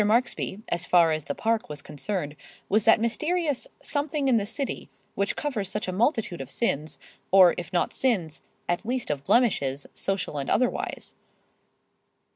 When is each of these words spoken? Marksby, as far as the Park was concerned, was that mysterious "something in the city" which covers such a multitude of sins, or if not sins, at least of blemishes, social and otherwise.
Marksby, 0.03 0.63
as 0.69 0.87
far 0.87 1.11
as 1.11 1.25
the 1.25 1.35
Park 1.35 1.69
was 1.69 1.83
concerned, 1.83 2.35
was 2.69 2.85
that 2.85 2.99
mysterious 2.99 3.67
"something 3.83 4.27
in 4.27 4.37
the 4.37 4.47
city" 4.47 4.89
which 5.13 5.35
covers 5.35 5.69
such 5.69 5.87
a 5.87 5.91
multitude 5.91 6.41
of 6.41 6.49
sins, 6.49 6.97
or 7.29 7.53
if 7.55 7.71
not 7.71 7.93
sins, 7.93 8.41
at 8.67 8.83
least 8.83 9.11
of 9.11 9.23
blemishes, 9.23 9.85
social 9.93 10.39
and 10.39 10.49
otherwise. 10.49 11.13